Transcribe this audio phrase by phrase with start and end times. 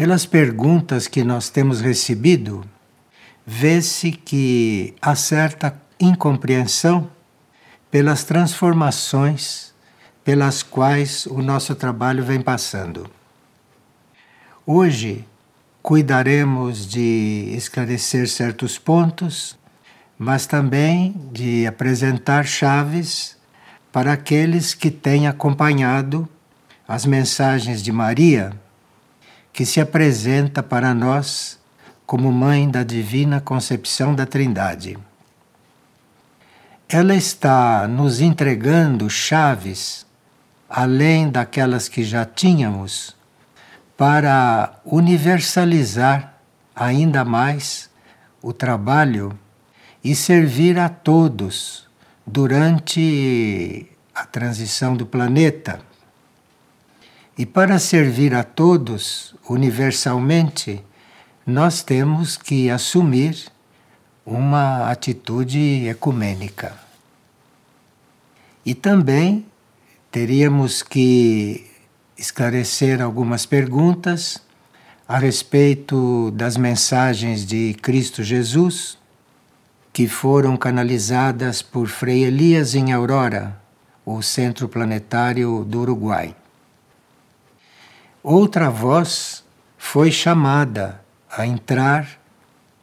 [0.00, 2.64] Pelas perguntas que nós temos recebido,
[3.44, 7.10] vê-se que há certa incompreensão
[7.90, 9.74] pelas transformações
[10.24, 13.10] pelas quais o nosso trabalho vem passando.
[14.64, 15.22] Hoje
[15.82, 19.58] cuidaremos de esclarecer certos pontos,
[20.18, 23.36] mas também de apresentar chaves
[23.92, 26.26] para aqueles que têm acompanhado
[26.88, 28.58] as mensagens de Maria,
[29.52, 31.58] que se apresenta para nós
[32.06, 34.98] como Mãe da Divina Concepção da Trindade.
[36.88, 40.04] Ela está nos entregando chaves,
[40.68, 43.14] além daquelas que já tínhamos,
[43.96, 46.34] para universalizar
[46.74, 47.88] ainda mais
[48.42, 49.38] o trabalho
[50.02, 51.86] e servir a todos
[52.26, 55.80] durante a transição do planeta.
[57.40, 60.84] E para servir a todos universalmente,
[61.46, 63.50] nós temos que assumir
[64.26, 66.74] uma atitude ecumênica.
[68.62, 69.46] E também
[70.10, 71.66] teríamos que
[72.14, 74.38] esclarecer algumas perguntas
[75.08, 78.98] a respeito das mensagens de Cristo Jesus
[79.94, 83.58] que foram canalizadas por Frei Elias em Aurora,
[84.04, 86.36] o Centro Planetário do Uruguai.
[88.22, 89.42] Outra voz
[89.78, 92.20] foi chamada a entrar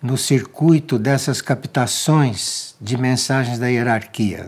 [0.01, 4.47] no circuito dessas captações de mensagens da hierarquia.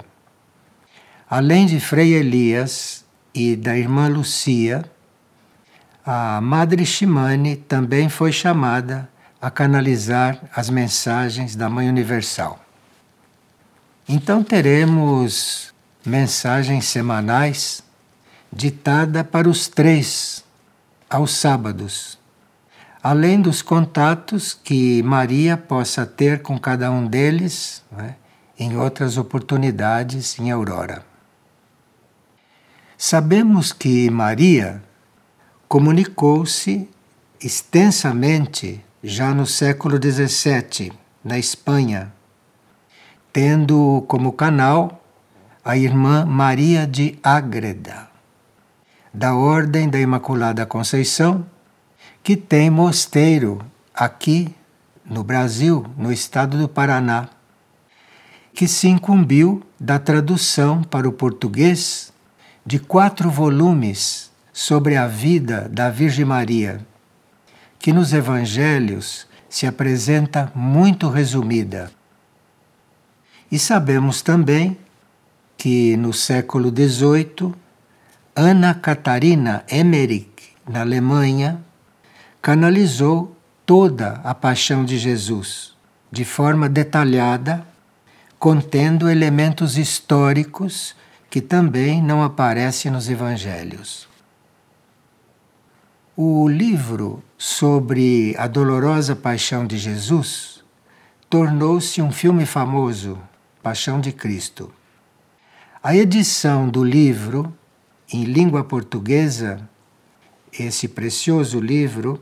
[1.29, 4.83] Além de Frei Elias e da irmã Lucia,
[6.03, 9.07] a Madre Shimane também foi chamada
[9.39, 12.59] a canalizar as mensagens da Mãe Universal.
[14.07, 15.71] Então teremos
[16.03, 17.83] mensagens semanais
[18.51, 20.43] ditada para os três
[21.09, 22.19] aos sábados,
[23.01, 28.15] além dos contatos que Maria possa ter com cada um deles né,
[28.57, 31.03] em outras oportunidades em Aurora.
[32.97, 34.83] Sabemos que Maria
[35.67, 36.89] comunicou-se
[37.41, 40.91] extensamente já no século XVII,
[41.23, 42.11] na Espanha,
[43.31, 45.01] tendo como canal
[45.63, 48.08] a irmã Maria de Ágreda,
[49.13, 51.45] da Ordem da Imaculada Conceição,
[52.23, 53.59] que tem mosteiro
[53.93, 54.53] aqui
[55.05, 57.27] no Brasil, no estado do Paraná,
[58.53, 62.13] que se incumbiu da tradução para o português
[62.65, 66.85] de quatro volumes sobre a vida da Virgem Maria
[67.79, 71.89] que nos evangelhos se apresenta muito resumida.
[73.49, 74.77] E sabemos também
[75.57, 77.55] que no século XVIII,
[78.41, 81.61] Ana Catarina Emmerich, na Alemanha,
[82.41, 83.35] canalizou
[83.65, 85.75] toda a paixão de Jesus
[86.09, 87.67] de forma detalhada,
[88.39, 90.95] contendo elementos históricos
[91.29, 94.07] que também não aparecem nos evangelhos.
[96.15, 100.63] O livro sobre a dolorosa paixão de Jesus
[101.29, 103.19] tornou-se um filme famoso,
[103.61, 104.71] Paixão de Cristo.
[105.83, 107.53] A edição do livro
[108.11, 109.69] em língua portuguesa,
[110.51, 112.21] esse precioso livro,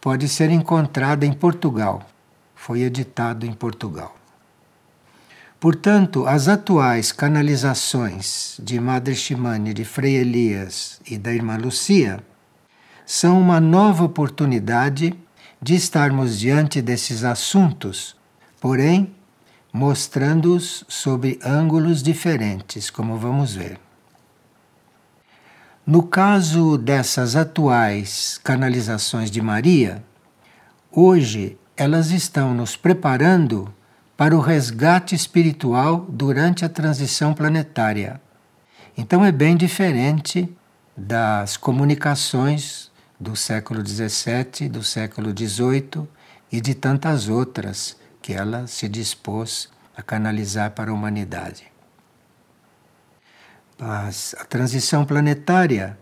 [0.00, 2.02] pode ser encontrada em Portugal.
[2.54, 4.16] Foi editado em Portugal.
[5.60, 12.22] Portanto, as atuais canalizações de Madre Chimane, de Frei Elias e da Irmã Lucia
[13.06, 15.14] são uma nova oportunidade
[15.62, 18.14] de estarmos diante desses assuntos,
[18.60, 19.14] porém
[19.72, 23.80] mostrando-os sob ângulos diferentes, como vamos ver.
[25.86, 30.02] No caso dessas atuais canalizações de Maria,
[30.90, 33.70] hoje elas estão nos preparando
[34.16, 38.18] para o resgate espiritual durante a transição planetária.
[38.96, 40.48] Então é bem diferente
[40.96, 42.90] das comunicações
[43.20, 46.08] do século XVII, do século XVIII
[46.50, 51.73] e de tantas outras que ela se dispôs a canalizar para a humanidade.
[53.86, 54.08] A
[54.46, 55.98] transição planetária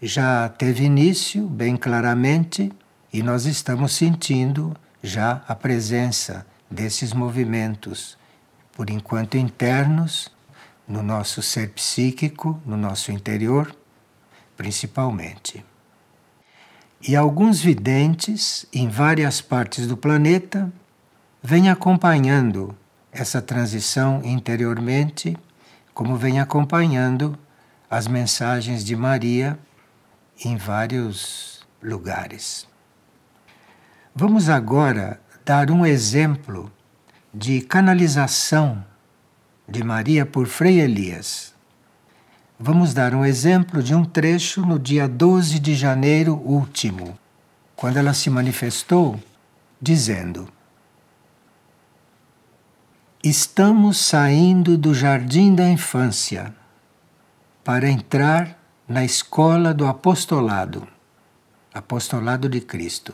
[0.00, 2.70] já teve início bem claramente
[3.12, 8.16] e nós estamos sentindo já a presença desses movimentos,
[8.70, 10.30] por enquanto internos,
[10.86, 13.74] no nosso ser psíquico, no nosso interior,
[14.56, 15.64] principalmente.
[17.08, 20.72] E alguns videntes em várias partes do planeta
[21.42, 22.72] vêm acompanhando
[23.10, 25.36] essa transição interiormente,
[25.96, 27.38] como vem acompanhando
[27.88, 29.58] as mensagens de Maria
[30.44, 32.68] em vários lugares.
[34.14, 36.70] Vamos agora dar um exemplo
[37.32, 38.84] de canalização
[39.66, 41.54] de Maria por Frei Elias.
[42.60, 47.18] Vamos dar um exemplo de um trecho no dia 12 de janeiro último,
[47.74, 49.18] quando ela se manifestou
[49.80, 50.46] dizendo:
[53.28, 56.54] Estamos saindo do jardim da infância
[57.64, 58.56] para entrar
[58.86, 60.86] na escola do apostolado,
[61.74, 63.12] apostolado de Cristo.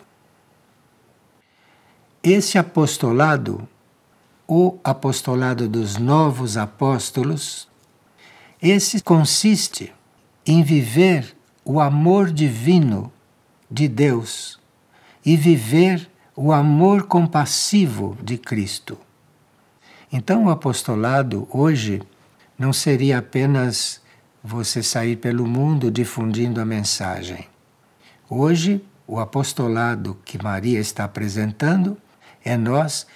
[2.23, 3.67] Esse apostolado,
[4.47, 7.67] o apostolado dos novos apóstolos,
[8.61, 9.95] esse consiste
[10.45, 11.35] em viver
[11.65, 13.11] o amor divino
[13.71, 14.61] de Deus
[15.25, 16.07] e viver
[16.37, 18.99] o amor compassivo de Cristo.
[20.13, 22.03] Então, o apostolado hoje
[22.59, 24.03] não seria apenas
[24.45, 27.49] você sair pelo mundo difundindo a mensagem.
[28.29, 31.97] Hoje, o apostolado que Maria está apresentando
[32.45, 33.07] é nós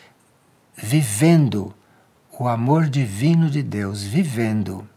[0.75, 1.75] vivendo
[2.39, 4.89] o amor divino de Deus, vivendo.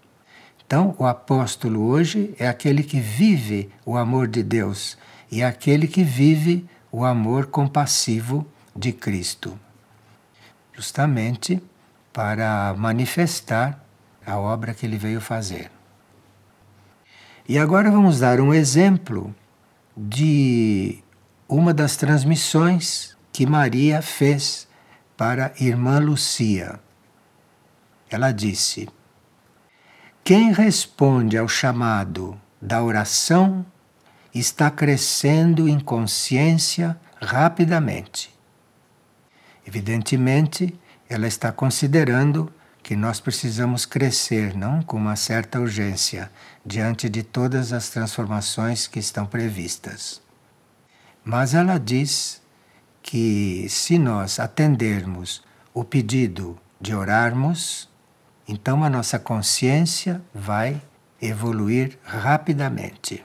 [0.65, 4.97] Então, o apóstolo hoje é aquele que vive o amor de Deus
[5.29, 9.59] e é aquele que vive o amor compassivo de Cristo.
[10.73, 11.61] Justamente
[12.13, 13.83] para manifestar
[14.25, 15.71] a obra que ele veio fazer.
[17.47, 19.33] E agora vamos dar um exemplo
[19.97, 21.03] de
[21.47, 24.67] uma das transmissões que Maria fez
[25.17, 26.79] para a irmã Lucia.
[28.09, 28.87] Ela disse:
[30.23, 33.65] Quem responde ao chamado da oração
[34.33, 38.33] está crescendo em consciência rapidamente.
[39.65, 40.77] Evidentemente,
[41.09, 42.53] ela está considerando
[42.83, 46.31] que nós precisamos crescer, não com uma certa urgência,
[46.65, 50.21] diante de todas as transformações que estão previstas.
[51.23, 52.41] Mas ela diz
[53.01, 57.89] que se nós atendermos o pedido de orarmos,
[58.47, 60.81] então a nossa consciência vai
[61.21, 63.23] evoluir rapidamente.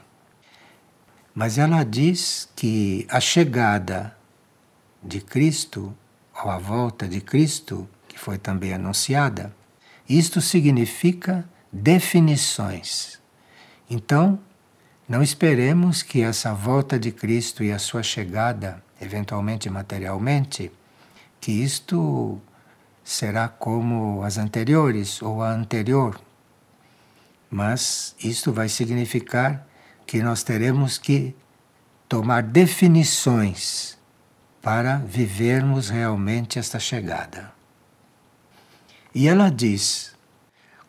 [1.33, 4.15] Mas ela diz que a chegada
[5.03, 5.95] de Cristo
[6.43, 9.55] a volta de Cristo, que foi também anunciada,
[10.07, 13.19] isto significa definições.
[13.89, 14.39] Então,
[15.07, 20.71] não esperemos que essa volta de Cristo e a sua chegada, eventualmente materialmente,
[21.39, 22.41] que isto
[23.03, 26.19] será como as anteriores ou a anterior.
[27.49, 29.67] Mas isto vai significar
[30.05, 31.35] que nós teremos que
[32.09, 33.97] tomar definições
[34.65, 37.53] para vivermos realmente esta chegada.
[39.13, 40.15] E ela diz: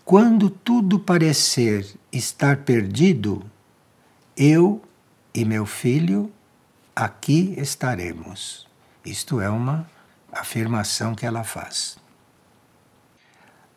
[0.02, 3.44] quando tudo parecer estar perdido,
[4.34, 4.82] eu
[5.34, 6.32] e meu filho
[6.94, 8.67] aqui estaremos.
[9.05, 9.87] Isto é uma
[10.32, 11.99] afirmação que ela faz.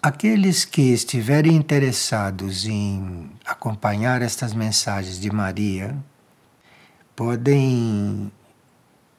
[0.02, 5.94] Aqueles que estiverem interessados em acompanhar estas mensagens de Maria
[7.18, 8.32] podem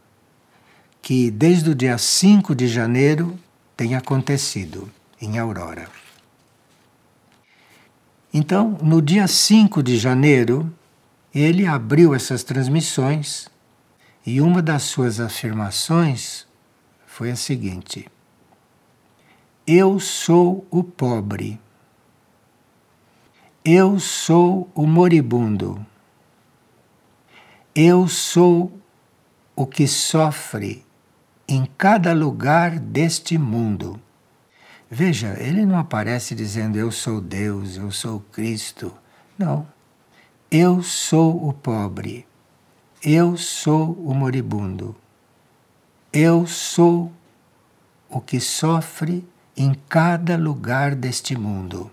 [1.01, 3.35] que desde o dia 5 de janeiro
[3.75, 4.87] tem acontecido
[5.19, 5.89] em Aurora.
[8.31, 10.71] Então, no dia 5 de janeiro,
[11.33, 13.49] ele abriu essas transmissões
[14.25, 16.45] e uma das suas afirmações
[17.05, 18.07] foi a seguinte:
[19.65, 21.59] Eu sou o pobre.
[23.63, 25.85] Eu sou o moribundo.
[27.75, 28.71] Eu sou
[29.55, 30.85] o que sofre
[31.47, 33.99] em cada lugar deste mundo.
[34.89, 38.93] Veja, ele não aparece dizendo eu sou Deus, eu sou Cristo.
[39.37, 39.67] Não.
[40.49, 42.28] Eu sou o pobre.
[43.01, 44.93] Eu sou o moribundo.
[46.11, 47.09] Eu sou
[48.09, 49.25] o que sofre
[49.55, 51.89] em cada lugar deste mundo.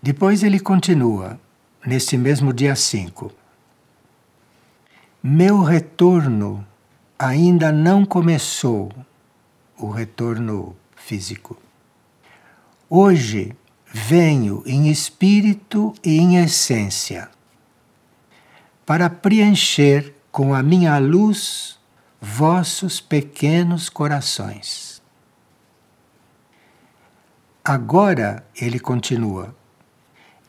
[0.00, 1.40] Depois ele continua,
[1.84, 3.32] neste mesmo dia 5.
[5.20, 6.64] Meu retorno
[7.18, 8.92] ainda não começou,
[9.76, 11.58] o retorno físico.
[12.88, 13.56] Hoje
[13.92, 17.31] venho em espírito e em essência
[18.84, 21.78] para preencher com a minha luz
[22.20, 25.02] vossos pequenos corações.
[27.64, 29.54] Agora, ele continua,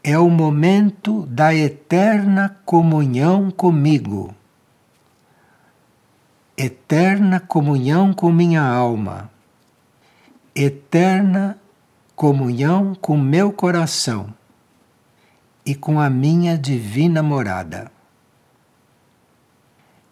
[0.04, 4.34] é o momento da eterna comunhão comigo,
[6.58, 9.30] eterna comunhão com minha alma,
[10.56, 11.60] eterna
[12.16, 14.34] comunhão com meu coração
[15.66, 17.93] e com a minha divina morada.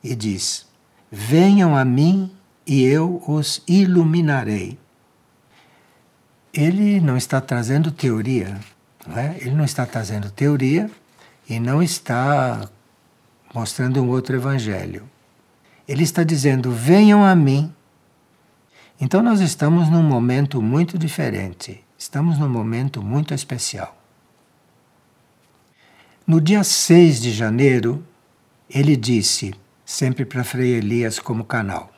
[0.03, 0.67] E diz:
[1.11, 2.31] Venham a mim
[2.65, 4.77] e eu os iluminarei.
[6.53, 8.59] Ele não está trazendo teoria,
[9.07, 9.37] não é?
[9.37, 10.89] ele não está trazendo teoria
[11.47, 12.69] e não está
[13.53, 15.09] mostrando um outro evangelho.
[15.87, 17.73] Ele está dizendo: venham a mim.
[18.99, 23.97] Então nós estamos num momento muito diferente, estamos num momento muito especial.
[26.25, 28.05] No dia 6 de janeiro,
[28.69, 29.53] ele disse,
[29.91, 31.91] sempre para Frei Elias como canal: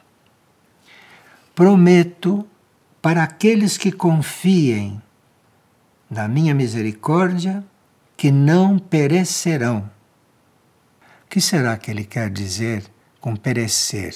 [1.54, 2.46] Prometo
[3.00, 5.00] para aqueles que confiem
[6.10, 7.64] na minha misericórdia
[8.18, 9.90] que não perecerão.
[11.24, 12.84] O que será que ele quer dizer
[13.22, 14.14] com perecer?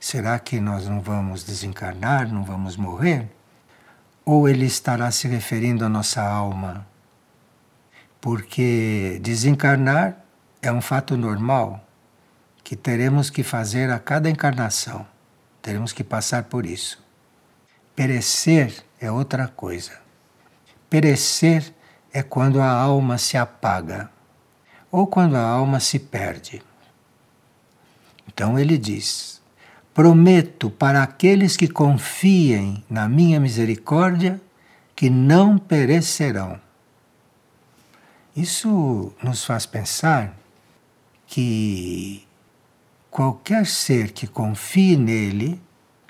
[0.00, 3.28] Será que nós não vamos desencarnar, não vamos morrer?
[4.24, 6.86] Ou ele estará se referindo à nossa alma?
[8.20, 10.16] Porque desencarnar
[10.62, 11.87] é um fato normal
[12.68, 15.06] que teremos que fazer a cada encarnação.
[15.62, 17.02] Teremos que passar por isso.
[17.96, 19.92] Perecer é outra coisa.
[20.90, 21.72] Perecer
[22.12, 24.10] é quando a alma se apaga
[24.92, 26.60] ou quando a alma se perde.
[28.26, 29.40] Então ele diz:
[29.94, 34.38] Prometo para aqueles que confiem na minha misericórdia
[34.94, 36.60] que não perecerão.
[38.36, 40.36] Isso nos faz pensar
[41.26, 42.27] que
[43.10, 45.60] qualquer ser que confie nele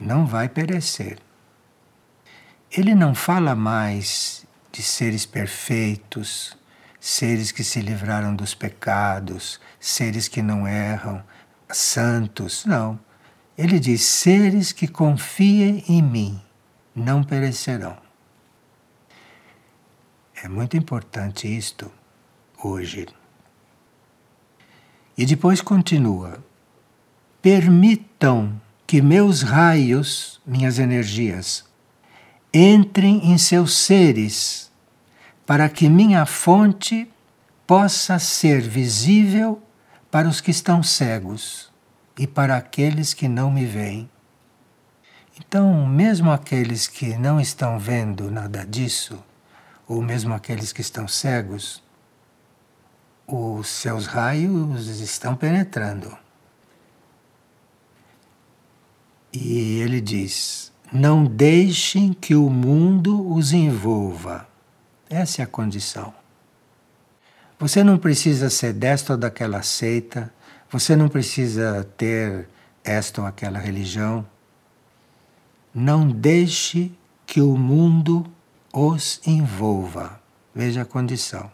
[0.01, 1.19] não vai perecer.
[2.71, 6.57] Ele não fala mais de seres perfeitos,
[7.01, 11.23] seres que se livraram dos pecados, seres que não erram,
[11.69, 12.65] santos.
[12.65, 12.99] Não.
[13.57, 16.41] Ele diz: seres que confiem em mim
[16.95, 17.97] não perecerão.
[20.43, 21.91] É muito importante isto
[22.63, 23.09] hoje.
[25.17, 26.39] E depois continua:
[27.41, 31.65] permitam que meus raios, minhas energias,
[32.53, 34.71] entrem em seus seres,
[35.47, 37.11] para que minha fonte
[37.67, 39.63] possa ser visível
[40.11, 41.71] para os que estão cegos
[42.19, 44.11] e para aqueles que não me veem.
[45.39, 49.23] Então, mesmo aqueles que não estão vendo nada disso,
[49.87, 51.83] ou mesmo aqueles que estão cegos,
[53.27, 56.17] os seus raios estão penetrando.
[59.33, 64.49] E ele diz: não deixem que o mundo os envolva.
[65.09, 66.15] Essa é a condição.
[67.59, 70.33] Você não precisa ser desta ou daquela seita,
[70.71, 72.49] você não precisa ter
[72.83, 74.27] esta ou aquela religião.
[75.75, 76.91] Não deixe
[77.27, 78.25] que o mundo
[78.73, 80.21] os envolva.
[80.55, 81.51] Veja a condição.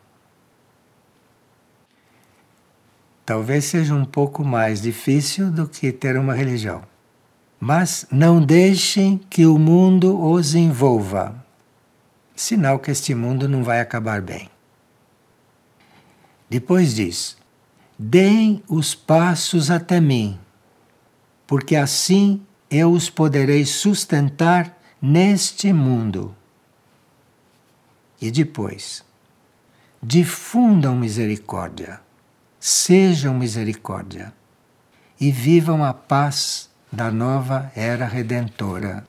[3.26, 6.93] Talvez seja um pouco mais difícil do que ter uma religião.
[7.66, 11.42] Mas não deixem que o mundo os envolva.
[12.36, 14.50] Sinal que este mundo não vai acabar bem.
[16.50, 17.38] Depois diz:
[17.98, 20.38] Deem os passos até mim,
[21.46, 26.36] porque assim eu os poderei sustentar neste mundo.
[28.20, 29.02] E depois,
[30.02, 31.98] difundam misericórdia
[32.60, 34.34] sejam misericórdia
[35.20, 39.04] e vivam a paz da nova era redentora.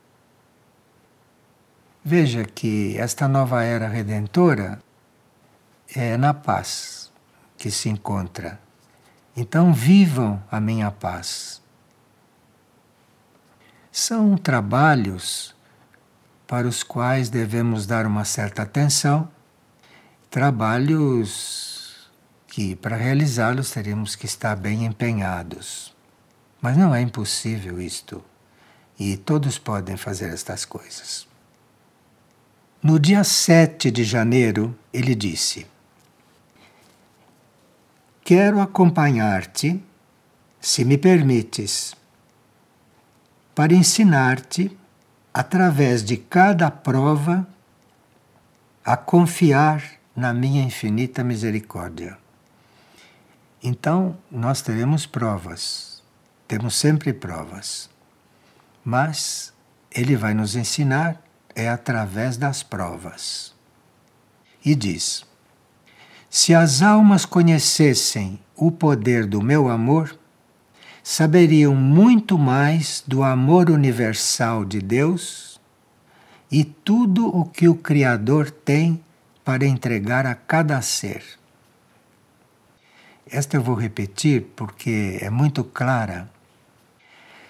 [2.04, 4.82] Veja que esta nova era redentora
[5.94, 7.12] é na paz
[7.56, 8.60] que se encontra.
[9.36, 11.62] Então vivam a minha paz.
[13.90, 15.54] São trabalhos
[16.46, 19.28] para os quais devemos dar uma certa atenção,
[20.30, 22.10] trabalhos
[22.46, 25.95] que para realizá-los teríamos que estar bem empenhados.
[26.60, 28.22] Mas não é impossível isto.
[28.98, 31.26] E todos podem fazer estas coisas.
[32.82, 35.66] No dia 7 de janeiro, ele disse:
[38.22, 39.82] Quero acompanhar-te,
[40.60, 41.94] se me permites,
[43.54, 44.76] para ensinar-te,
[45.32, 47.46] através de cada prova,
[48.84, 49.82] a confiar
[50.14, 52.16] na minha infinita misericórdia.
[53.62, 55.95] Então, nós teremos provas,
[56.46, 57.90] temos sempre provas.
[58.84, 59.52] Mas
[59.90, 61.20] ele vai nos ensinar
[61.54, 63.54] é através das provas.
[64.64, 65.24] E diz:
[66.28, 70.16] Se as almas conhecessem o poder do meu amor,
[71.02, 75.60] saberiam muito mais do amor universal de Deus
[76.50, 79.02] e tudo o que o Criador tem
[79.44, 81.22] para entregar a cada ser.
[83.28, 86.28] Esta eu vou repetir porque é muito clara.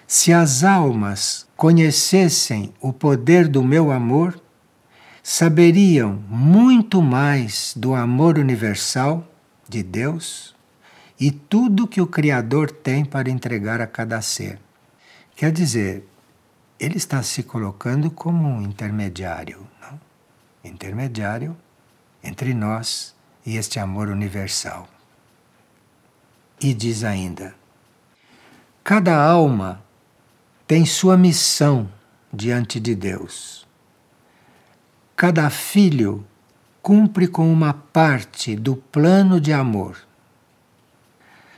[0.07, 4.41] Se as almas conhecessem o poder do meu amor,
[5.21, 9.27] saberiam muito mais do amor universal
[9.67, 10.55] de Deus
[11.19, 14.57] e tudo que o Criador tem para entregar a cada ser.
[15.35, 16.07] Quer dizer,
[16.79, 19.99] ele está se colocando como um intermediário, não?
[20.63, 21.57] intermediário
[22.23, 23.13] entre nós
[23.45, 24.87] e este amor universal.
[26.61, 27.53] E diz ainda:
[28.85, 29.85] cada alma
[30.67, 31.89] tem sua missão
[32.31, 33.65] diante de Deus.
[35.15, 36.25] Cada filho
[36.81, 40.07] cumpre com uma parte do plano de amor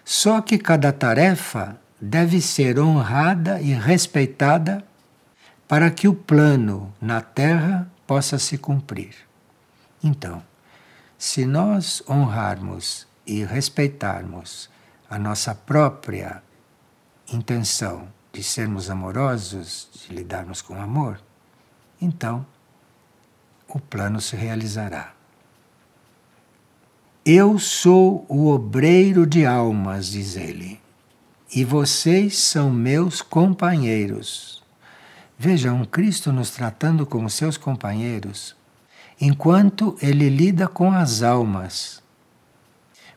[0.09, 4.83] só que cada tarefa deve ser honrada e respeitada
[5.67, 9.13] para que o plano na Terra possa se cumprir.
[10.03, 10.41] Então,
[11.15, 14.67] se nós honrarmos e respeitarmos
[15.07, 16.41] a nossa própria
[17.31, 21.21] intenção de sermos amorosos, de lidarmos com amor,
[22.01, 22.45] então
[23.67, 25.13] o plano se realizará.
[27.25, 30.79] Eu sou o obreiro de almas, diz ele,
[31.53, 34.63] e vocês são meus companheiros.
[35.37, 38.55] Vejam, Cristo nos tratando como seus companheiros,
[39.21, 42.01] enquanto ele lida com as almas.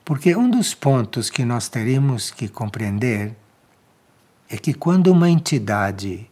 [0.05, 3.35] Porque um dos pontos que nós teremos que compreender
[4.53, 6.31] é que quando uma entidade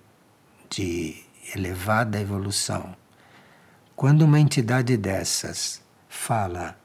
[0.69, 1.25] de
[1.57, 2.95] elevada evolução,
[3.97, 6.77] quando uma entidade dessas fala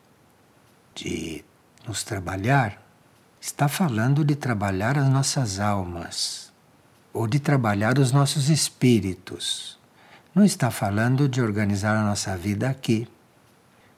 [0.95, 1.43] de
[1.85, 2.81] nos trabalhar,
[3.41, 6.53] está falando de trabalhar as nossas almas,
[7.11, 9.77] ou de trabalhar os nossos espíritos.
[10.33, 13.09] Não está falando de organizar a nossa vida aqui,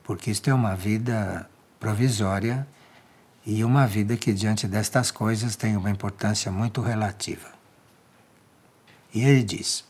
[0.03, 1.47] porque isto é uma vida
[1.79, 2.67] provisória
[3.49, 7.47] e uma vida que, diante destas coisas, tem uma importância muito relativa.
[9.13, 9.85] E ele diz: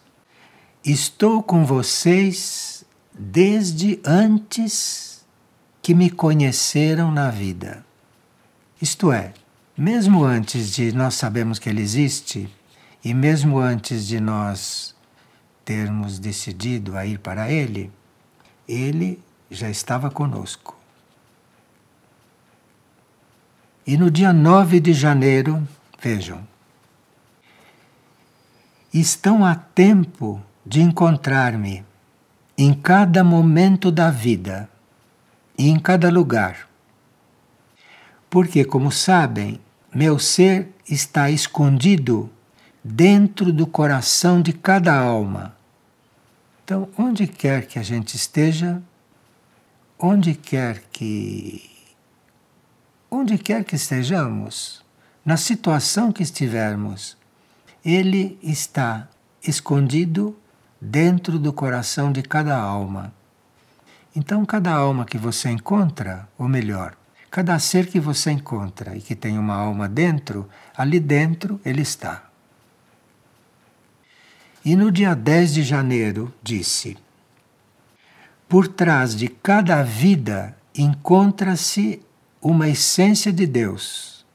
[0.86, 5.26] Estou com vocês desde antes
[5.82, 7.84] que me conheceram na vida.
[8.80, 9.34] Isto é,
[9.76, 12.48] mesmo antes de nós sabermos que Ele existe,
[13.04, 14.96] e mesmo antes de nós
[15.66, 17.92] termos decidido a ir para Ele,
[18.68, 20.77] Ele já estava conosco.
[23.88, 25.66] E no dia 9 de janeiro,
[25.98, 26.46] vejam,
[28.94, 31.86] estão a tempo de encontrar-me
[32.58, 34.70] em cada momento da vida
[35.58, 36.68] e em cada lugar.
[38.30, 39.58] Porque, como sabem,
[39.96, 42.30] meu ser está escondido
[42.84, 45.56] dentro do coração de cada alma.
[46.62, 48.82] Então, onde quer que a gente esteja,
[49.98, 51.77] onde quer que
[53.10, 54.84] onde quer que estejamos,
[55.26, 57.18] na situação que estivermos,
[57.84, 59.08] ele está
[59.42, 60.38] escondido
[60.80, 63.14] dentro do coração de cada alma.
[64.16, 66.96] Então, cada alma que você encontra, ou melhor,
[67.30, 72.24] cada ser que você encontra e que tem uma alma dentro, ali dentro ele está.
[74.66, 76.98] E no dia 10 de janeiro disse:
[78.50, 82.02] Por trás de cada vida encontra-se
[82.50, 84.26] uma essência de Deus,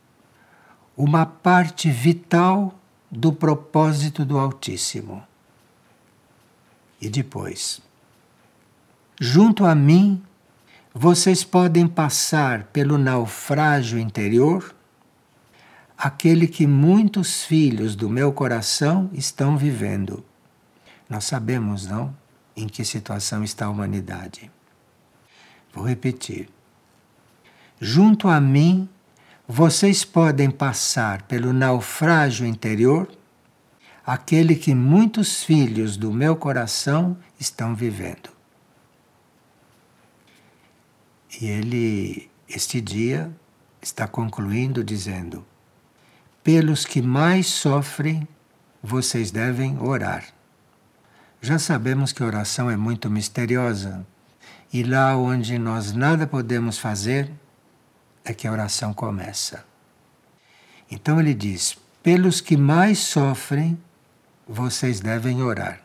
[0.96, 2.79] uma parte vital
[3.11, 5.22] do propósito do Altíssimo.
[7.01, 7.81] E depois,
[9.25, 10.20] Junto a mim,
[10.92, 14.75] vocês podem passar pelo naufrágio interior,
[15.96, 20.25] aquele que muitos filhos do meu coração estão vivendo.
[21.09, 22.12] Nós sabemos, não,
[22.57, 24.51] em que situação está a humanidade.
[25.72, 26.48] Vou repetir.
[27.84, 28.88] Junto a mim,
[29.44, 33.10] vocês podem passar pelo naufrágio interior,
[34.06, 38.30] aquele que muitos filhos do meu coração estão vivendo.
[41.40, 43.36] E ele, este dia,
[43.82, 45.44] está concluindo dizendo:
[46.44, 48.28] Pelos que mais sofrem,
[48.80, 50.24] vocês devem orar.
[51.40, 54.06] Já sabemos que oração é muito misteriosa,
[54.72, 57.28] e lá onde nós nada podemos fazer,
[58.24, 59.64] é que a oração começa.
[60.90, 63.78] Então ele diz: pelos que mais sofrem,
[64.46, 65.80] vocês devem orar.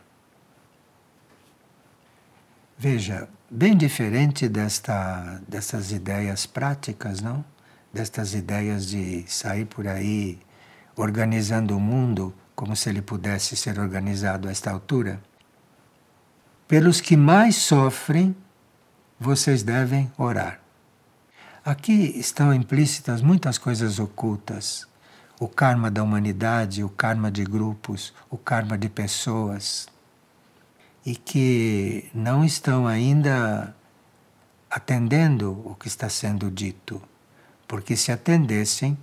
[2.76, 7.44] Veja, bem diferente desta, dessas ideias práticas, não?
[7.92, 10.38] Destas ideias de sair por aí
[10.94, 15.20] organizando o mundo como se ele pudesse ser organizado a esta altura.
[16.66, 18.36] Pelos que mais sofrem,
[19.18, 20.60] vocês devem orar.
[21.68, 24.88] Aqui estão implícitas muitas coisas ocultas.
[25.38, 29.86] O karma da humanidade, o karma de grupos, o karma de pessoas
[31.04, 33.76] e que não estão ainda
[34.70, 37.02] atendendo o que está sendo dito,
[37.66, 38.96] porque se atendessem,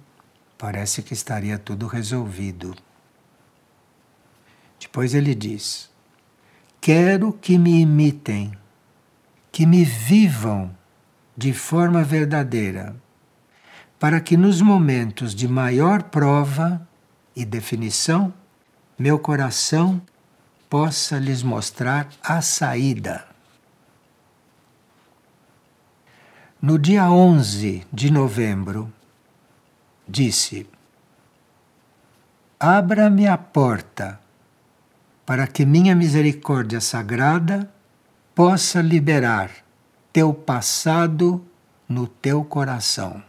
[0.57, 2.75] parece que estaria tudo resolvido.
[4.79, 5.87] Depois ele diz:
[6.81, 8.57] Quero que me imitem,
[9.51, 10.75] que me vivam
[11.37, 12.95] de forma verdadeira,
[13.99, 16.87] para que nos momentos de maior prova
[17.35, 18.33] e definição,
[18.97, 20.01] meu coração
[20.69, 23.25] possa lhes mostrar a saída.
[26.61, 28.91] No dia 11 de novembro,
[30.07, 30.67] disse:
[32.59, 34.19] Abra-me a porta
[35.25, 37.69] para que minha misericórdia sagrada
[38.33, 39.64] possa liberar
[40.15, 41.45] teu passado
[41.89, 43.21] no teu coração.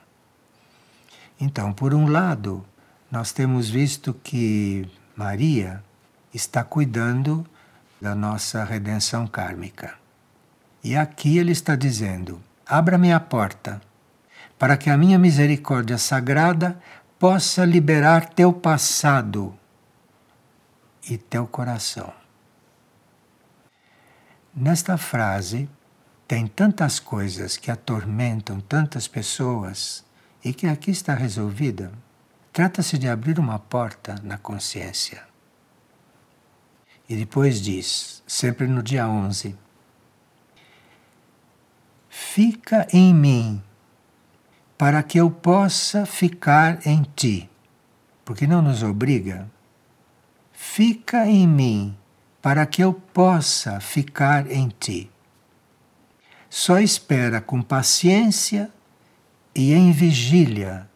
[1.41, 2.65] Então, por um lado,
[3.11, 5.83] nós temos visto que Maria
[6.33, 7.45] está cuidando
[8.01, 9.95] da nossa redenção kármica.
[10.85, 13.83] E aqui ele está dizendo: abra-me a porta,
[14.57, 16.81] para que a minha misericórdia sagrada
[17.19, 19.53] possa liberar teu passado
[21.11, 22.13] e teu coração.
[24.55, 25.69] Nesta frase
[26.29, 30.05] tem tantas coisas que atormentam tantas pessoas
[30.45, 31.93] e que aqui está resolvida.
[32.53, 35.23] Trata-se de abrir uma porta na consciência.
[37.09, 39.57] E depois diz, sempre no dia 11:
[42.09, 43.63] Fica em mim,
[44.77, 47.49] para que eu possa ficar em ti.
[48.25, 49.49] Porque não nos obriga.
[50.53, 51.97] Fica em mim,
[52.43, 55.09] para que eu possa ficar em ti.
[56.59, 58.71] Só espera com paciência
[59.55, 60.89] e em vigília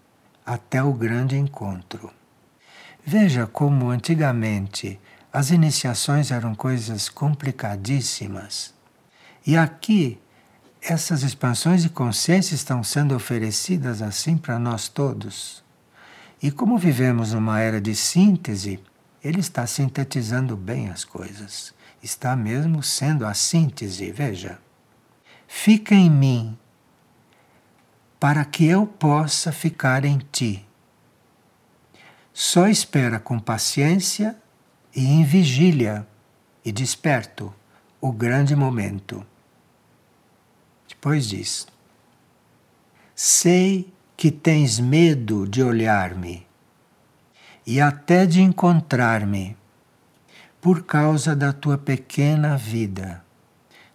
[0.44, 2.10] até o grande encontro.
[3.04, 4.98] Veja como antigamente
[5.30, 8.72] as iniciações eram coisas complicadíssimas.
[9.46, 10.18] E aqui,
[10.80, 15.62] essas expansões de consciência estão sendo oferecidas assim para nós todos.
[16.42, 18.80] E como vivemos numa era de síntese,
[19.22, 21.74] ele está sintetizando bem as coisas.
[22.02, 24.58] Está mesmo sendo a síntese, veja.
[25.52, 26.56] Fica em mim,
[28.18, 30.64] para que eu possa ficar em ti.
[32.32, 34.38] Só espera com paciência
[34.94, 36.06] e em vigília
[36.64, 37.52] e desperto
[38.00, 39.26] o grande momento.
[40.88, 41.66] Depois diz:
[43.14, 46.46] Sei que tens medo de olhar-me
[47.66, 49.58] e até de encontrar-me
[50.58, 53.22] por causa da tua pequena vida.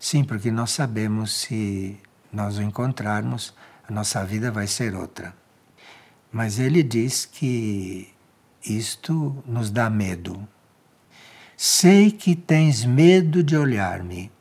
[0.08, 2.00] Sim, porque nós sabemos se
[2.32, 3.56] nós o encontrarmos,
[3.90, 5.36] a nossa vida vai ser outra.
[6.32, 8.14] Mas ele diz que
[8.64, 10.48] isto nos dá medo.
[11.58, 14.32] Sei que tens medo de olhar-me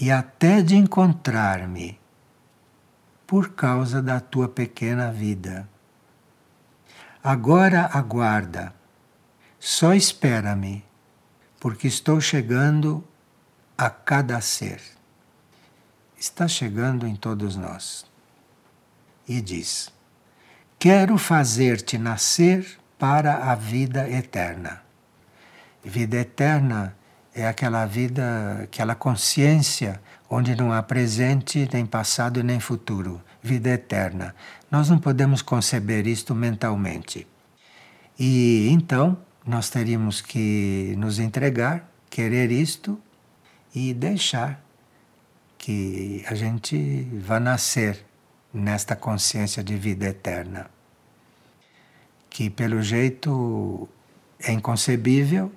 [0.00, 1.98] e até de encontrar-me
[3.26, 5.68] por causa da tua pequena vida.
[7.20, 8.72] Agora aguarda,
[9.58, 10.84] só espera-me,
[11.58, 13.02] porque estou chegando
[13.76, 14.80] a cada ser.
[16.18, 18.06] Está chegando em todos nós.
[19.28, 19.92] E diz:
[20.78, 24.82] Quero fazer-te nascer para a vida eterna.
[25.84, 26.96] Vida eterna
[27.34, 33.22] é aquela vida, aquela consciência onde não há presente, nem passado nem futuro.
[33.42, 34.34] Vida eterna.
[34.70, 37.26] Nós não podemos conceber isto mentalmente.
[38.18, 42.98] E então nós teríamos que nos entregar, querer isto
[43.76, 44.60] e deixar
[45.56, 48.04] que a gente vá nascer
[48.52, 50.68] nesta consciência de vida eterna.
[52.28, 53.88] Que pelo jeito
[54.40, 55.52] é inconcebível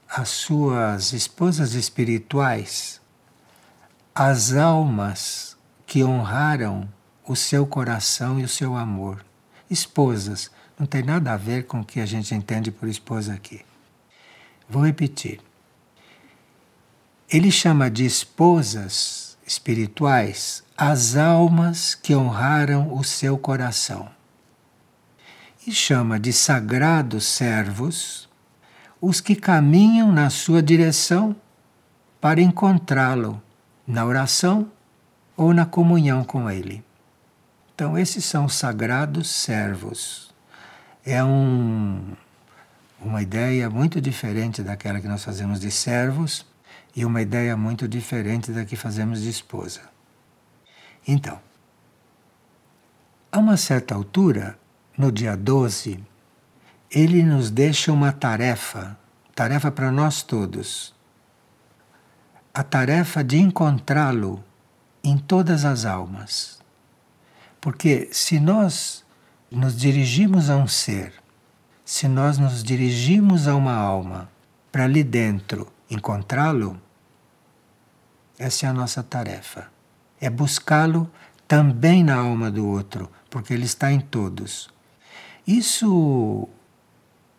[0.09, 3.00] as suas esposas espirituais,
[4.14, 6.88] as almas que honraram
[7.26, 9.24] o seu coração e o seu amor.
[9.70, 13.64] Esposas, não tem nada a ver com o que a gente entende por esposa aqui.
[14.68, 15.40] Vou repetir.
[17.28, 24.09] Ele chama de esposas espirituais as almas que honraram o seu coração.
[25.66, 28.28] E chama de sagrados servos
[29.00, 31.37] os que caminham na sua direção
[32.20, 33.42] para encontrá-lo
[33.87, 34.70] na oração
[35.37, 36.83] ou na comunhão com ele.
[37.74, 40.24] Então, esses são os sagrados servos
[41.04, 42.02] é um,
[43.00, 46.46] uma ideia muito diferente daquela que nós fazemos de servos
[46.94, 49.83] e uma ideia muito diferente da que fazemos de esposa.
[51.07, 51.40] Então,
[53.30, 54.59] a uma certa altura,
[54.96, 56.02] no dia 12,
[56.90, 58.96] ele nos deixa uma tarefa,
[59.35, 60.94] tarefa para nós todos.
[62.52, 64.42] A tarefa de encontrá-lo
[65.02, 66.61] em todas as almas.
[67.61, 69.04] Porque se nós
[69.50, 71.12] nos dirigimos a um ser,
[71.85, 74.30] se nós nos dirigimos a uma alma
[74.70, 76.80] para ali dentro encontrá-lo,
[78.38, 79.70] essa é a nossa tarefa.
[80.20, 81.11] É buscá-lo
[81.47, 84.68] também na alma do outro, porque ele está em todos.
[85.47, 86.49] Isso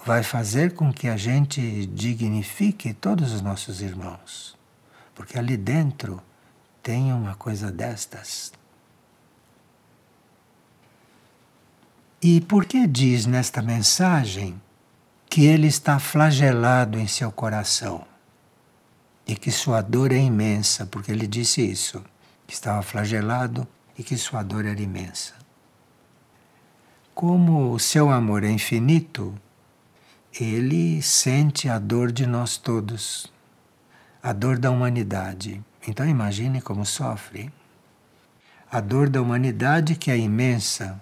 [0.06, 4.56] vai fazer com que a gente dignifique todos os nossos irmãos,
[5.16, 6.22] porque ali dentro
[6.84, 8.54] tem uma coisa destas.
[12.22, 14.62] E por que diz nesta mensagem
[15.28, 18.06] que ele está flagelado em seu coração?
[19.28, 22.04] E que sua dor é imensa, porque ele disse isso,
[22.46, 25.34] que estava flagelado e que sua dor era imensa.
[27.14, 29.34] Como o seu amor é infinito,
[30.40, 33.32] ele sente a dor de nós todos,
[34.22, 35.64] a dor da humanidade.
[35.88, 37.52] Então imagine como sofre.
[38.70, 41.02] A dor da humanidade que é imensa,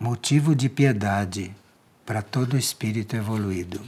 [0.00, 1.54] motivo de piedade
[2.06, 3.80] para todo espírito evoluído.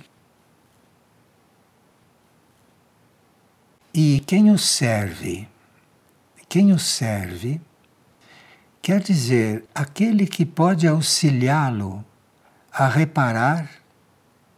[3.99, 5.49] E quem o serve?
[6.51, 7.59] Quem o serve
[8.83, 12.05] quer dizer aquele que pode auxiliá-lo
[12.71, 13.71] a reparar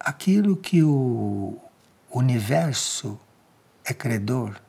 [0.01, 1.57] aquilo que o
[2.11, 3.17] universo
[3.85, 4.61] é credor.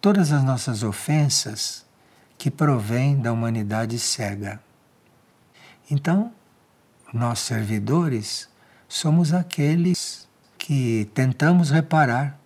[0.00, 1.86] Todas as nossas ofensas
[2.36, 4.60] que provêm da humanidade cega.
[5.88, 6.32] Então,
[7.14, 8.48] nós servidores
[8.88, 12.36] somos aqueles que tentamos reparar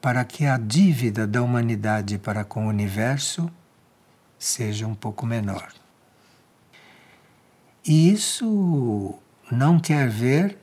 [0.00, 3.50] para que a dívida da humanidade para com o universo
[4.38, 5.72] seja um pouco menor.
[7.86, 9.18] E isso
[9.50, 10.58] não quer ver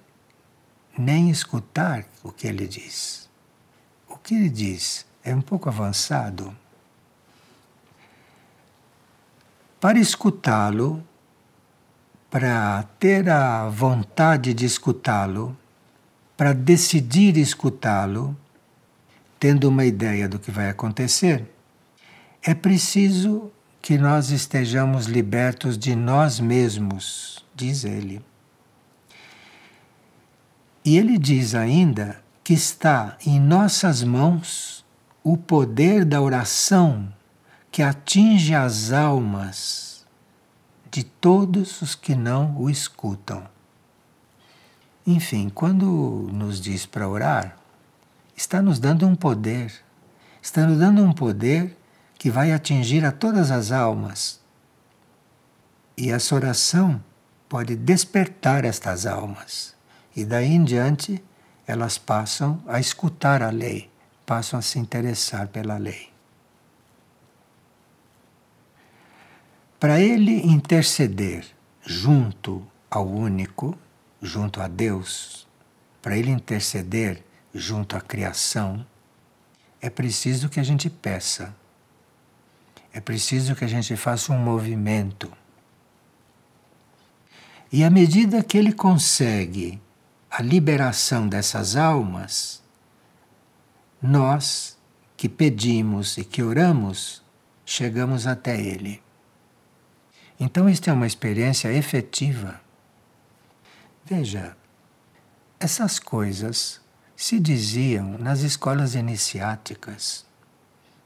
[0.98, 3.30] nem escutar o que ele diz.
[4.08, 6.56] O que ele diz é um pouco avançado.
[9.80, 11.04] Para escutá-lo,
[12.32, 15.56] para ter a vontade de escutá-lo,
[16.36, 18.36] para decidir escutá-lo,
[19.40, 21.46] tendo uma ideia do que vai acontecer,
[22.42, 28.22] é preciso que nós estejamos libertos de nós mesmos, diz ele.
[30.84, 34.86] E ele diz ainda que está em nossas mãos
[35.24, 37.14] o poder da oração
[37.70, 40.06] que atinge as almas
[40.90, 43.44] de todos os que não o escutam.
[45.06, 45.86] Enfim, quando
[46.32, 47.58] nos diz para orar,
[48.38, 49.74] está nos dando um poder,
[50.40, 51.76] está nos dando um poder
[52.20, 54.40] que vai atingir a todas as almas.
[55.98, 57.04] E essa oração
[57.50, 59.76] pode despertar estas almas.
[60.16, 61.24] E daí em diante
[61.66, 63.90] elas passam a escutar a lei,
[64.26, 66.12] passam a se interessar pela lei.
[69.80, 71.46] Para ele interceder
[71.84, 73.78] junto ao único,
[74.22, 75.48] junto a Deus,
[76.02, 77.24] para ele interceder
[77.58, 78.86] junto à criação,
[79.82, 81.56] é preciso que a gente peça.
[82.94, 85.32] É preciso que a gente faça um movimento.
[87.72, 89.80] E à medida que ele consegue
[90.30, 92.64] a liberação dessas almas,
[94.02, 94.78] nós
[95.16, 97.24] que pedimos e que oramos,
[97.66, 99.02] chegamos até ele.
[100.40, 102.62] Então, isto é uma experiência efetiva.
[104.06, 104.56] Veja,
[105.60, 106.80] essas coisas
[107.18, 110.24] se diziam nas escolas iniciáticas.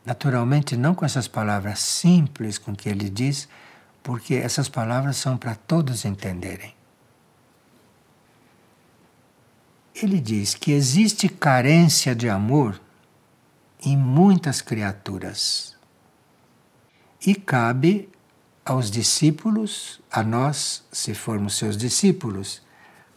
[0.06, 3.48] Naturalmente, não com essas palavras simples com que ele diz,
[4.04, 6.76] porque essas palavras são para todos entenderem.
[9.96, 12.82] Ele diz que existe carência de amor
[13.82, 15.78] em muitas criaturas.
[17.26, 18.10] E cabe
[18.66, 22.62] aos discípulos, a nós, se formos seus discípulos,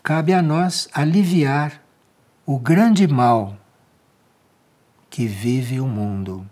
[0.01, 1.84] cabe a nós aliviar
[2.47, 3.57] o grande mal
[5.09, 6.47] que vive o mundo.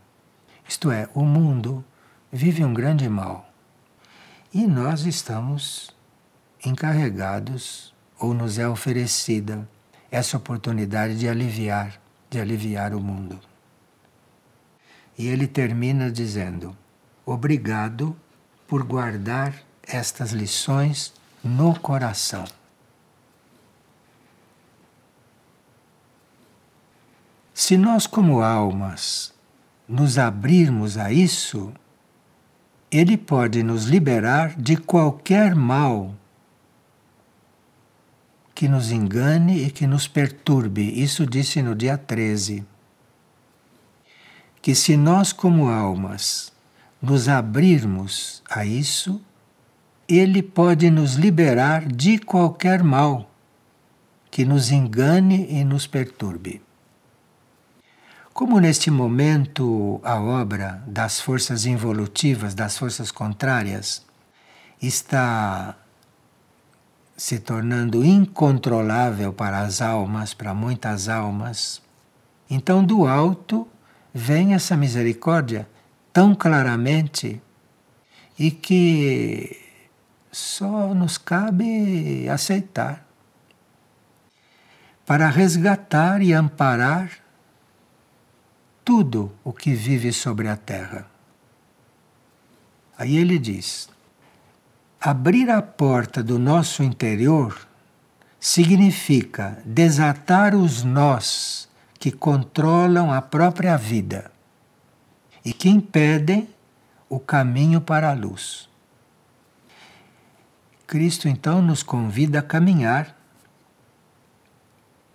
[0.67, 1.85] Isto é, o mundo
[2.33, 3.47] vive um grande mal.
[4.55, 5.95] E nós estamos
[6.65, 9.69] encarregados, ou nos é oferecida,
[10.11, 12.01] essa oportunidade de aliviar,
[12.31, 13.39] de aliviar o mundo.
[15.19, 16.75] E ele termina dizendo:
[17.27, 18.17] Obrigado
[18.67, 21.13] por guardar estas lições
[21.45, 22.47] no coração.
[27.65, 29.33] Se nós, como almas,
[29.89, 31.73] nos abrirmos a isso,
[32.91, 36.13] ele pode nos liberar de qualquer mal
[38.53, 40.83] que nos engane e que nos perturbe.
[41.01, 42.67] Isso disse no dia 13.
[44.61, 46.53] Que se nós, como almas,
[47.01, 49.21] nos abrirmos a isso,
[50.09, 53.31] ele pode nos liberar de qualquer mal
[54.33, 56.61] que nos engane e nos perturbe.
[58.33, 64.07] Como neste momento a obra das forças involutivas, das forças contrárias,
[64.81, 65.77] está
[67.15, 71.83] se tornando incontrolável para as almas, para muitas almas.
[72.49, 73.69] Então, do alto
[74.15, 75.69] vem essa misericórdia
[76.11, 77.41] tão claramente
[78.39, 79.61] e que
[80.33, 83.07] só nos cabe aceitar
[85.05, 87.22] para resgatar e amparar
[88.85, 91.07] tudo o que vive sobre a terra.
[92.97, 93.89] Aí ele diz:
[95.01, 97.67] Abrir a porta do nosso interior
[98.39, 101.69] significa desatar os nós
[101.99, 104.31] que controlam a própria vida
[105.45, 106.49] e que impedem
[107.09, 108.69] o caminho para a luz.
[110.87, 113.17] Cristo então nos convida a caminhar,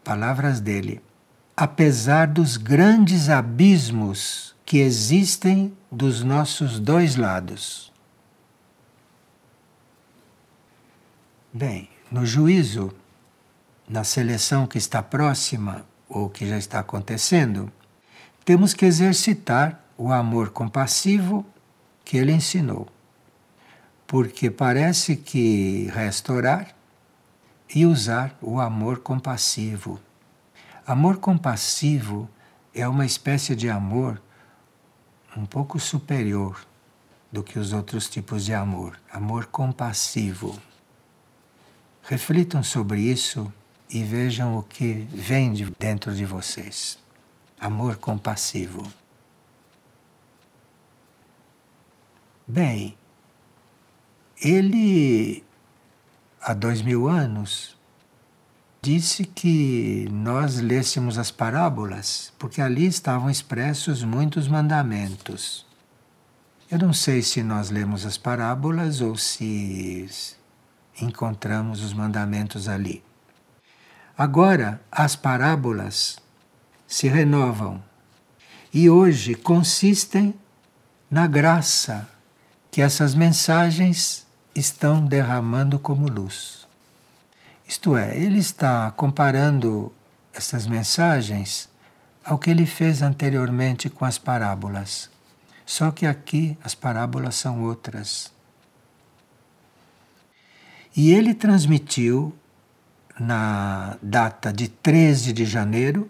[0.03, 1.01] palavras dele,
[1.59, 7.91] apesar dos grandes abismos que existem dos nossos dois lados.
[11.51, 12.93] Bem, no juízo,
[13.89, 17.71] na seleção que está próxima ou que já está acontecendo,
[18.45, 21.43] temos que exercitar o amor compassivo
[22.05, 22.87] que ele ensinou.
[24.05, 26.75] Porque parece que restaurar
[27.73, 29.99] e usar o amor compassivo.
[30.87, 32.29] Amor compassivo
[32.73, 34.21] é uma espécie de amor
[35.35, 36.65] um pouco superior
[37.29, 38.97] do que os outros tipos de amor.
[39.11, 40.57] Amor compassivo.
[42.03, 43.51] Reflitam sobre isso
[43.89, 46.97] e vejam o que vem de dentro de vocês.
[47.59, 48.89] Amor compassivo.
[52.47, 52.97] Bem,
[54.41, 55.43] ele,
[56.39, 57.76] há dois mil anos,
[58.87, 65.65] disse que nós lêssemos as parábolas, porque ali estavam expressos muitos mandamentos.
[66.71, 70.09] Eu não sei se nós lemos as parábolas ou se
[71.01, 73.03] encontramos os mandamentos ali.
[74.17, 76.17] Agora, as parábolas
[76.87, 77.83] se renovam
[78.73, 80.33] e hoje consistem
[81.11, 82.07] na graça
[82.71, 86.66] que essas mensagens estão derramando como luz.
[87.67, 89.91] Isto é, ele está comparando
[90.33, 91.69] essas mensagens
[92.23, 95.09] ao que ele fez anteriormente com as parábolas.
[95.65, 98.31] Só que aqui as parábolas são outras.
[100.95, 102.33] E ele transmitiu,
[103.19, 106.09] na data de 13 de janeiro,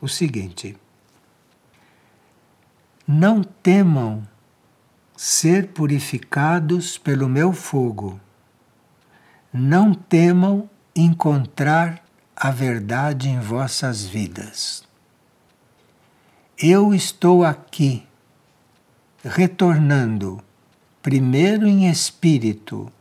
[0.00, 0.76] o seguinte:
[3.06, 4.26] Não temam
[5.16, 8.20] ser purificados pelo meu fogo,
[9.52, 14.82] não temam encontrar a verdade em vossas vidas.
[16.58, 18.06] Eu estou aqui,
[19.24, 20.42] retornando,
[21.02, 22.92] primeiro em espírito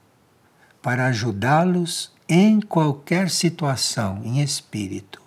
[0.81, 5.21] para ajudá-los em qualquer situação, em espírito.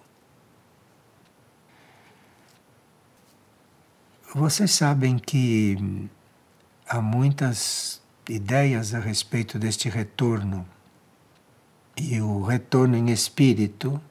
[4.34, 6.08] Vocês sabem que
[6.88, 10.66] há muitas ideias a respeito deste retorno.
[12.04, 14.02] E o retorno em espírito,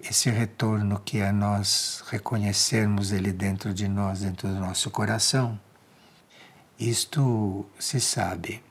[0.00, 5.58] esse retorno que é nós reconhecermos ele dentro de nós, dentro do nosso coração,
[6.78, 8.62] isto se sabe.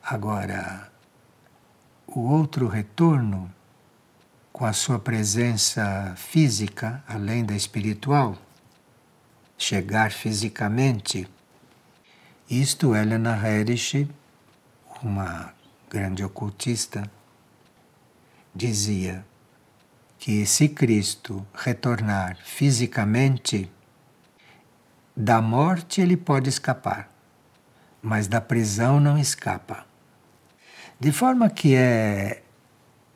[0.00, 0.92] Agora,
[2.06, 3.52] o outro retorno,
[4.52, 8.38] com a sua presença física, além da espiritual,
[9.58, 11.28] chegar fisicamente,
[12.48, 14.08] isto Helena Herrich,
[15.02, 15.52] uma
[15.90, 17.10] grande ocultista,
[18.54, 19.24] dizia
[20.18, 23.70] que se Cristo retornar fisicamente,
[25.16, 27.10] da morte ele pode escapar,
[28.02, 29.86] mas da prisão não escapa.
[30.98, 32.42] De forma que é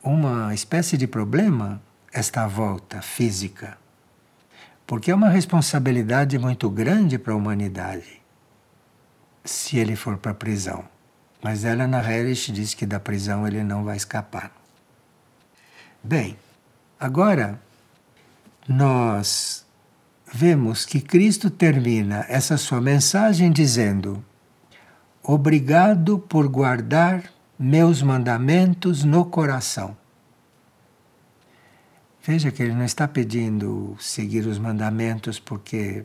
[0.03, 1.83] uma espécie de problema
[2.13, 3.77] esta volta física,
[4.87, 8.23] porque é uma responsabilidade muito grande para a humanidade
[9.45, 10.85] se ele for para a prisão.
[11.43, 14.51] Mas Helena Herrich diz que da prisão ele não vai escapar.
[16.05, 16.37] Bem,
[17.01, 17.59] agora
[18.69, 19.65] nós
[20.33, 24.23] vemos que Cristo termina essa sua mensagem dizendo:
[25.23, 27.25] Obrigado por guardar
[27.59, 29.97] meus mandamentos no coração.
[32.23, 36.05] Veja que ele não está pedindo seguir os mandamentos porque,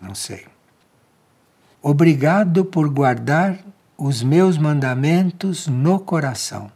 [0.00, 0.46] não sei,
[1.84, 3.58] Obrigado por guardar
[3.98, 6.70] os meus mandamentos no coração.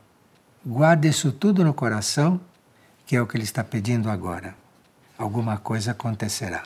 [0.68, 2.40] Guarde isso tudo no coração,
[3.06, 4.52] que é o que ele está pedindo agora.
[5.16, 6.64] Alguma coisa acontecerá.